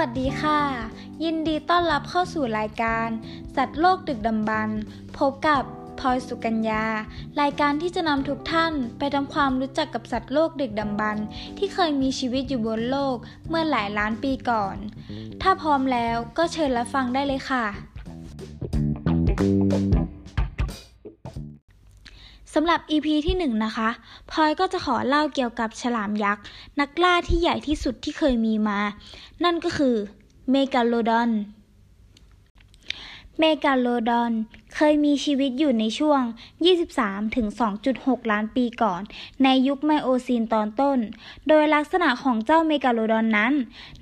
[0.00, 0.60] วัสดีค่ะ
[1.24, 3.08] ยินดีต้อนรับเข้าสู่รายการ
[3.56, 4.70] สัตว์โลกดึกดำบรร
[5.16, 5.62] พบกับ
[6.00, 6.84] พลอยสุกัญญา
[7.40, 11.16] รายการที่จะนำทุกท่านไปทำความรู้จักกับสัตว์โลกดึกดำบรร
[11.58, 13.16] ที่เคยมีชีวิตอยู่บนโลก
[13.48, 14.76] เมื่อหลายล้านปีก่อน
[15.42, 17.64] ถ้าพร้อมแล้วก็เชิญรับฟังได้เลยค่ะ
[22.54, 23.88] สำหรับ EP ที่1นนะคะ
[24.30, 26.44] พลอยก็จะขอเล่าเกี่ยวกับฉลามยักษ์
[26.80, 28.80] นักล่าที่ใหญ่ที่สุดที่เคยมีมา
[29.44, 29.96] นั่นก็คือ
[30.50, 31.30] เมกาโลดอน
[33.38, 34.32] เมกาโลดอน
[34.82, 36.22] เคยมีชีวิตอยู่ในช่วง
[36.78, 37.46] 23 ถึง
[37.88, 39.00] 2.6 ล้านปีก่อน
[39.44, 40.98] ในยุคไมโอซีนตอนต้น
[41.48, 43.52] โดยลักษณะของเจ้าเมกาโลดอนนั้น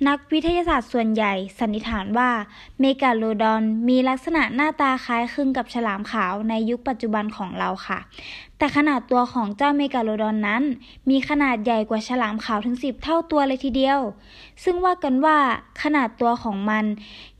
[0.07, 2.31] นักวิทยาศาสตร์ส่วนใหญ่สันนิษฐานว่า
[2.79, 7.99] เมกาโลดอนมีลักษณะหน้าตาคล้ายคลึงกับฉลามขาวในยุคปัจจุบันของเราค่ะ
[8.59, 10.63] แต่ขนาดตัวของเจ้าเมกาโลดอนนั้น
[11.09, 13.99] มีขนาดใหญ่กว่าฉลามขาวถึง 10 เท่าตัวเลยทีเดียว
[14.63, 15.37] ซึ่งว่ากันว่า
[15.81, 16.85] ขนาดตัวของมัน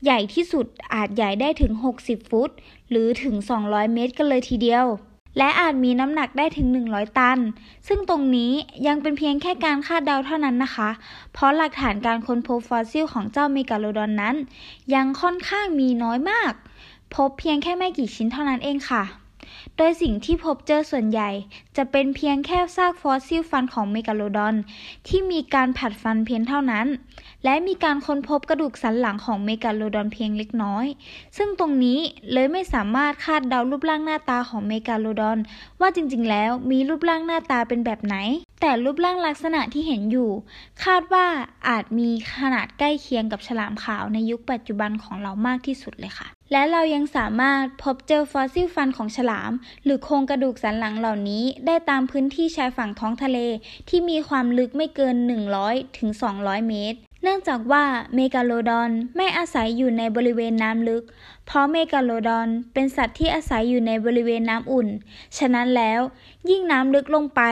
[0.04, 2.50] ใหญ่ที่สุดอาจใหญ่ได้ถึง 60 ฟุต
[2.90, 4.86] หรือถึง 200 เมตรกันเลยทีเดียว
[5.38, 7.38] และอาจมีน้ำหนักได้ถึง 100 ตัน
[7.88, 8.52] ซึ่งตรงนี้
[8.86, 10.90] ยังเป็นเพียงแค่การคาดเดาเท่านั้นนะคะ
[11.32, 14.36] เพราะหลักฐานการค้นพบฟอสซิลของเจ้าเมกาโลดอนนั้น
[14.94, 16.52] ยังค่อนข้างมีน้อยมาก
[17.14, 19.04] พบเพียงแค่ไม่กี่ชิ้นเท่านั้นเองค่ะ
[19.76, 21.30] โดยสิ่งที่พบเจอส่วนใหญ่
[21.76, 24.54] จะเป็นเพียงแค่ซากฟอสซิลฟันของเมกาโลดอน
[25.08, 26.86] ที่มีการผลัดฟันเพียงเท่านั้น
[27.44, 30.86] และมีการค้นพบกระดูกสันหลังของเมกาโลดอนเพียงเล็กน้อย
[31.36, 31.98] ซึ่งตรงนี้
[32.32, 35.38] เลยไม่สามารถคาดเดารูปร่างหน้าตาของเมกาโลดอน
[35.80, 38.16] ว่าจริงๆ แล้วมีรูปร่างหน้าตาเป็นแบบไหน
[38.60, 40.30] แต่รูปร่างลักษณะที่เห็นอยู่
[40.84, 41.26] คาดว่า
[41.68, 49.52] อาจมีขนาดใกล้เคียงกับฉลามขาวในยุคปัจจุบันของเรามากที่สุดเลยค่ะ และเรายังสามารถพบเจอฟอสซิลฟันของฉลาม
[49.84, 53.38] หรือโครงกระดูกสันหลังเหล่านี้ ได้ตามพื้นที่ชายฝั่งท้องทะเล
[53.88, 55.16] ที่มีความลึกไม่เกิน
[55.56, 57.84] 100ถึง200 เมตร เนื่องจากว่า
[58.14, 61.02] เมกาโลดอนไม่อาศัยอยู่ในบริเวณน้ำลึก
[61.46, 64.88] เพราะเมกาโลดอนเป็นสัตว์ที่อาศัยอยู่ในบริเวณน้ำอุ่น
[65.38, 66.00] ฉะนั้นแล้ว
[66.50, 67.42] ยิ่งน้ำลึกลงไป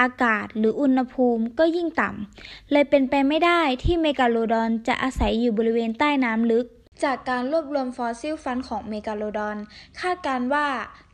[0.00, 6.66] อากาศหรืออุณหภูมิก็ยิ่งต่ำเลยเป็นไปไม่ได้ที่เมกาโลดอนจะอาศัยอยู่บริเวณใต้น้ำลึก
[7.04, 9.56] จากการรวบรวมฟอสซิลฟันของเมกาโลดอน
[10.00, 10.66] คาดการณ์ว่า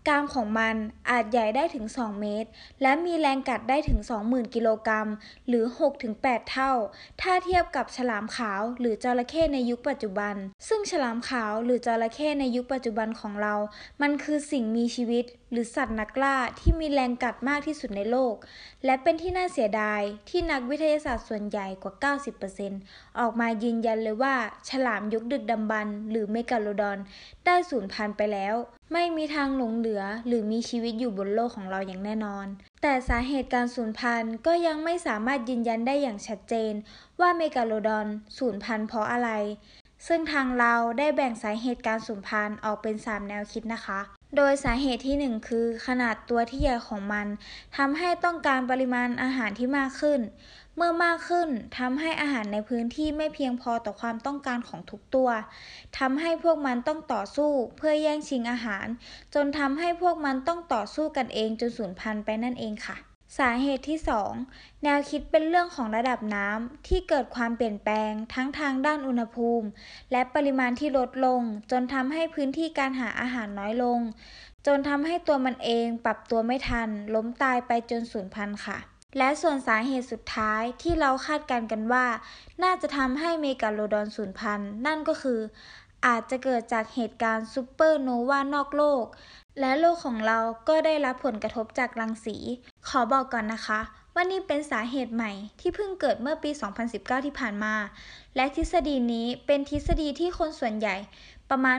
[0.09, 0.77] กรามของมัน
[1.11, 2.49] อาจใหญ่ได้ถึง 2 เมตร
[2.83, 5.09] และมีแรงกัดได้ถึง 20,000 กิโลกรัม
[5.49, 5.65] หรือ
[6.09, 6.72] 6-8 เท่า
[7.21, 10.34] ถ้าเทียบกับฉลามขาวหรือจระเข้ในยุคปัจจุบัน
[10.69, 13.55] ซึ่งฉลามขาวหรือจระเข้ในยุคปัจจุบันของเรา
[14.03, 18.34] มันคือสิ่งมีชีวิตหรือสัตว์นักล่าที่มีแรงกัดมากที่สุดในโลก
[18.84, 22.14] และเป็นที่น่าเสียดายที่นักวิทยาศาสตร์ส่วนใหญ่กว่า
[22.56, 24.34] 90%ออกมายืนยันเลยว่า
[24.69, 26.98] ฉลามยุคดึกดำบรรพ์หรือเมกาโลดอน
[27.47, 28.54] ได้สูญพันธุ์ไปแล้ว
[28.92, 32.47] ไม่มีทางหลงเหลือหรือมีชีวิตอยู่บนโลกของเราอย่างแน่นอน
[32.82, 36.72] แต่สาเหตุการสูญพันธุ์ก็ยังไม่สามารถยืนยันได้อย่างชัดเจน
[37.20, 38.06] ว่าเมกาโลดอน
[38.38, 39.31] สูญพันธุ์เพราะอะไร
[40.06, 44.00] ซึ่งทางเราได้แบ่งสาเหตุการสูญพันธุ์ออกเป็น 3 แนวคิดนะคะ
[44.37, 47.27] โดยสาเหตุที่หนึ่งคือขนาดตัวที่ใหญ่ของมัน
[47.77, 50.21] ทำให้ต้องการปริมาณอาหารที่มากขึ้น
[50.77, 55.31] เมื่อมากขึ้นทำให้อาหารในพื้นที่ไม่เพียงพอต่อความต้องการของทุกตัว
[55.99, 58.87] ทำให้พวกมันต้องต่อสู้เพื่อแย่งชิงอาหาร
[59.34, 62.97] จนทำให้พวกมันต้องต่อสู้กันเองจนสูญพันธุ์ไปนั่นเองค่ะ
[63.37, 63.99] สาเหตุที่
[64.41, 69.66] 2 แนวคิดเป็นเรื่องของระดับน้ำที่เกิดความเปลี่ยนแปลงทั้งทางด้านอุณหภูมิ
[70.12, 74.00] และปริมาณที่ลดลง จนทำให้พื้นที่การหาอาหารน้อยลง
[74.67, 78.78] จนทำให้ตัวมันเองปรับตัวไม่ทัน ล้มตายไปจนสูญพันธุ์ค่ะ
[79.19, 82.06] และส่วนสาเหตุสุดท้ายที่เราคาดการณ์กันว่า
[82.62, 85.41] น่าจะทำให้เมกาโลดอนสูญพันธุ์นั่นก็คือ
[86.06, 89.05] อาจจะเกิดจากเหตุการณ์ซูเปอร์โนวานอกโลก
[89.61, 90.38] และโลกของเรา
[90.69, 92.37] ก็ได้รับผลกระทบจากรังสี
[92.88, 93.81] ขอบอกก่อนนะคะ
[94.15, 96.50] ว่านี่เป็นสาเหตุใหม่ที่เพิ่งเกิดเมื่อปี
[96.88, 97.75] 2019 ที่ผ่านมา
[98.37, 100.97] และทฤษฎีนี้เป็นทฤษฎีที่คนส่วนใหญ่
[101.50, 101.78] ประมาณ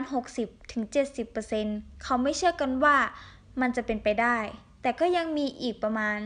[0.82, 2.96] 60-70%เขาไม่เชื่อกันว่า
[3.60, 4.38] มันจะเป็นไปได้
[4.82, 6.16] แต่ก็ยังมีอีกประมาณ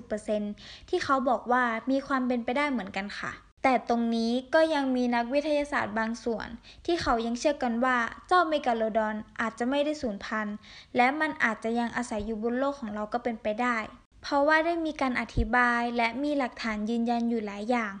[0.00, 3.32] 20-30%ที่เขาบอกว่ามีความเป็นไปได้เหมือนกันค่ะ
[3.66, 6.48] แต่ตรงนี้ก็ยังมีนักวิทยาศาสตร์บางส่วน
[6.84, 10.56] ที่เขายังเชื่อกันว่าเจ้าเมกาโลดอนอาจจะไม่ได้สูญพันธุ์
[10.96, 13.76] และมันอาจจะยังอาศัยอยู่บนโลกของเราก็เป็นไปได้
[14.22, 17.92] เพราะว่าได้มีการอธิบายและมีหลักฐานยืนยันอยู่หลายอย่าง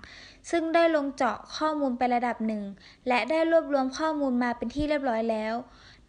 [0.50, 2.62] ซึ่งได้ลงเจาะข้อมูลไประดับหนึ่ง
[3.08, 5.54] และได้รวบรวมข้อมูลมาเป็นที่เรียบร้อยแล้ว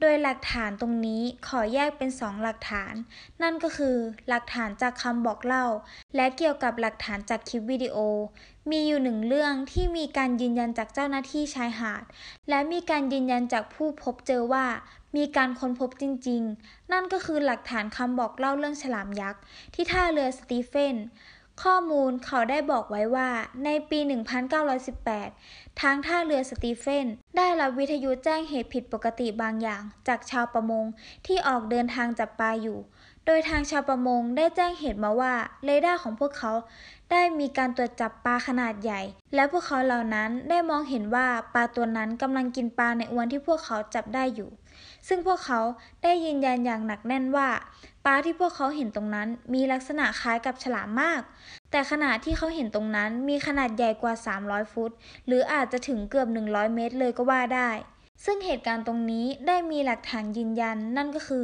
[0.02, 2.94] โดยหลักฐานตรงนี้ขอแยกเป็น2หลักฐาน
[3.42, 3.96] นั่นก็คือ
[4.30, 5.66] หลักฐานจากคำบอกเล่า
[6.16, 7.98] และเกี่ยวกับหลักฐานจากคลิปวิดีโอ
[8.72, 12.04] มีอยู่หนึ่งเรื่องที่มีการยืนยันจากเจ้าหน้าที่ชายหาด
[12.50, 14.66] และมีการยืนยันจากผู้พบเจอว่า
[15.16, 19.42] มีการค้นพบจริง ๆ นั่นก็คือหลักฐานคำบอกเล่าเรื่องฉลามยักษ์
[19.74, 20.96] ที่ท่าเรือสตีเฟน
[21.64, 23.30] ข้อมูลเขาได้บอกไว้ว่า
[23.66, 24.00] ในปี
[24.90, 27.08] 1918 ทางท่าเรือสตีเฟน
[27.38, 30.86] ได้รับวิทยุแจ้งเหตุผิดปกติบางอย่าง จากชาวประมง
[31.26, 32.80] ที่ออกเดินทางจับปลาอยู่
[33.26, 35.34] โดยทางชาวประมงได้แจ้งเหตุมาว่า
[35.66, 36.52] เรดาร์ของพวกเขา
[37.12, 39.02] ได้มีการตรวจจับปลาขนาดใหญ่
[39.36, 44.50] และพวกเขาเหล่านั้นได้มองเห็นว่าปลาตัวนั้นกำลังกินปลาในอวนที่พวกเขาจับได้อยู่
[45.08, 45.62] ซึ่งพวกเขา
[46.04, 47.50] ได้ยืนยันอย่างหนักแน่นว่า
[48.06, 51.22] ปลาที่พวกเขาเห็นตรงนั้นมีลักษณะคล้ายกับฉลามมาก
[51.72, 54.14] แต่ขนาดที่เขาเห็นตรงนั้นมีขนาดใหญ่กว่า
[54.44, 54.92] 300 ฟุต
[55.28, 57.72] หรืออาจจะถึงเกือบ 100 เมตรเลยก็ว่าได้
[58.26, 61.44] ซึ่งเหตุการณ์ตรงนี้ได้มีหลักฐานยืนยัน นั่นก็คือ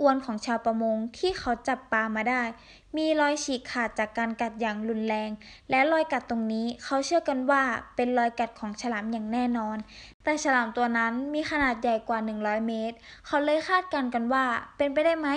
[0.00, 2.42] อวนของชาวประมงที่เขาจับปลามาได้
[2.96, 5.30] มีรอยฉีกขาดจากการกัดอย่างรุนแรง
[5.70, 7.62] และรอยกัดตรงนี้เขาเชื่อกันว่า
[7.96, 9.76] เป็นรอยกัดของฉลามอย่างแน่นอน
[10.22, 12.96] แต่ฉลามตัวนั้นมีขนาดใหญ่กว่า 100 เมตร
[13.26, 14.44] เขาเลยคาดการณ์กันว่า
[14.76, 15.28] เป็นไปได้ไหม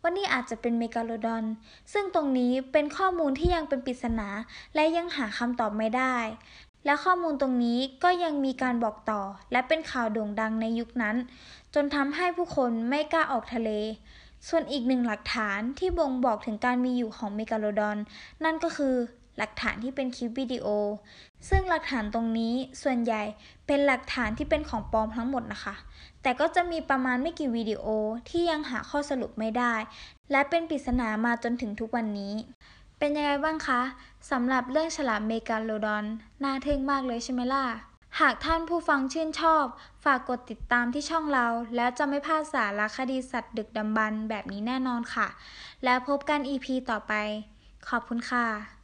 [0.00, 1.44] ว่านี่อาจจะเป็นเมกาโลดอน
[1.92, 4.28] ซึ่งตรงนี้เป็นข้อมูลที่ยังเป็นปริศนา
[4.74, 6.16] และยังหาคำตอบไม่ได้
[6.86, 9.22] และข้อมูลตรงนี้ก็ยังมีการบอกต่อ
[9.52, 11.16] และเป็นข่าวโด่งดังในยุคนั้น
[11.74, 13.70] จนทำให้ผู้คนไม่กล้าออกทะเล
[14.48, 17.96] ส่วนอีกหนึ่งหลักฐานที่บ่งบอกถึงการมีอยู่ของเมกาโลดอน
[18.44, 18.94] นั่นก็คือ
[19.38, 20.66] หลักฐานที่เป็นคลิปวิดีโอ
[21.48, 23.22] ซึ่งหลักฐานตรงนี้ส่วนใหญ่
[23.66, 25.74] เป็นหลักฐานที่เป็นของปลอมทั้งหมดนะคะ
[26.22, 27.84] แต่ก็จะมีประมาณไม่กี่วิดีโอ
[28.28, 29.74] ที่ยังหาข้อสรุปไม่ได้
[30.30, 32.34] และเป็นปริศนามาจนถึงทุกวันนี้
[32.98, 33.80] เป็นยังไงบ้างคะ
[34.30, 36.04] สำหรับเรื่องฉลามเมกาโลดอน
[36.44, 37.64] น่าทึ่งมากเลยใช่ไหมล่ะ
[38.20, 39.64] หากท่านผู้ฟังชื่นชอบ
[40.04, 41.46] ฝากกดติดตามที่ช่องเรา
[41.76, 45.26] แล้วจะไม่พลาดสารคดีสัตว์ดึกดำบรรพ์แบบนี้แน่นอนค่ะ
[45.84, 47.12] แล้วพบกัน EP ต่อไป
[47.88, 48.75] ขอบคุณค่ะ